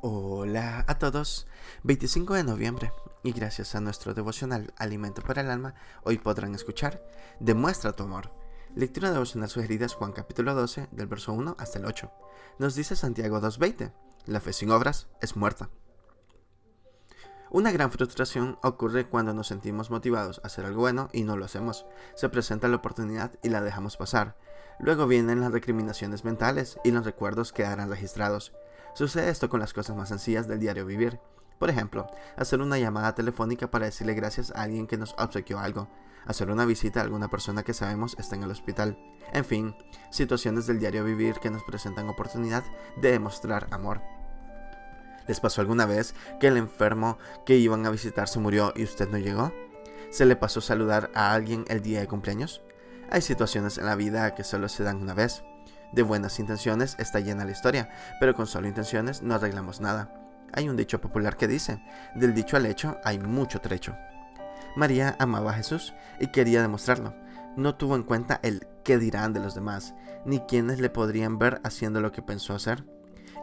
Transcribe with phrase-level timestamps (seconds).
[0.00, 1.48] Hola a todos,
[1.82, 2.92] 25 de noviembre
[3.24, 5.74] y gracias a nuestro devocional Alimento para el Alma,
[6.04, 7.02] hoy podrán escuchar
[7.40, 8.30] Demuestra tu amor.
[8.76, 12.12] Lectura devocional sugerida Juan capítulo 12 del verso 1 hasta el 8.
[12.60, 13.92] Nos dice Santiago 2.20,
[14.26, 15.68] la fe sin obras es muerta.
[17.50, 21.44] Una gran frustración ocurre cuando nos sentimos motivados a hacer algo bueno y no lo
[21.44, 21.86] hacemos.
[22.14, 24.36] Se presenta la oportunidad y la dejamos pasar.
[24.78, 28.52] Luego vienen las recriminaciones mentales y los recuerdos quedarán registrados.
[28.98, 31.20] Sucede esto con las cosas más sencillas del diario vivir.
[31.60, 35.86] Por ejemplo, hacer una llamada telefónica para decirle gracias a alguien que nos obsequió algo,
[36.26, 38.98] hacer una visita a alguna persona que sabemos está en el hospital.
[39.32, 39.76] En fin,
[40.10, 42.64] situaciones del diario vivir que nos presentan oportunidad
[43.00, 44.02] de demostrar amor.
[45.28, 49.08] ¿Les pasó alguna vez que el enfermo que iban a visitar se murió y usted
[49.08, 49.52] no llegó?
[50.10, 52.62] ¿Se le pasó saludar a alguien el día de cumpleaños?
[53.12, 55.44] Hay situaciones en la vida que solo se dan una vez.
[55.92, 57.88] De buenas intenciones está llena la historia,
[58.20, 60.12] pero con solo intenciones no arreglamos nada.
[60.52, 61.82] Hay un dicho popular que dice,
[62.14, 63.96] del dicho al hecho hay mucho trecho.
[64.76, 67.14] María amaba a Jesús y quería demostrarlo.
[67.56, 71.60] No tuvo en cuenta el qué dirán de los demás, ni quienes le podrían ver
[71.64, 72.84] haciendo lo que pensó hacer.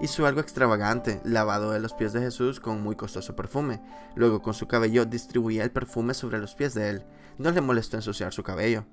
[0.01, 3.81] Hizo algo extravagante, lavado de los pies de Jesús con muy costoso perfume.
[4.15, 7.05] Luego con su cabello distribuía el perfume sobre los pies de él.
[7.37, 8.85] No le molestó ensuciar su cabello.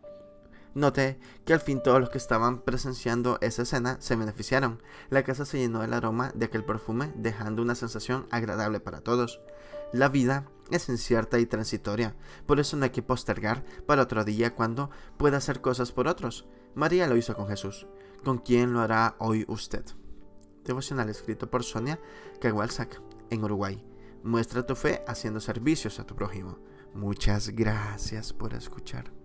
[0.75, 4.83] Noté que al fin todos los que estaban presenciando esa escena se beneficiaron.
[5.11, 9.41] La casa se llenó del aroma de aquel perfume, dejando una sensación agradable para todos.
[9.93, 14.55] La vida es incierta y transitoria, por eso no hay que postergar para otro día
[14.55, 16.47] cuando pueda hacer cosas por otros.
[16.75, 17.87] María lo hizo con Jesús.
[18.25, 19.85] ¿Con quién lo hará hoy usted?
[20.65, 22.01] Devocional escrito por Sonia
[22.41, 23.85] Kawalsak en Uruguay.
[24.23, 26.59] Muestra tu fe haciendo servicios a tu prójimo.
[26.95, 29.22] Muchas gracias por escuchar.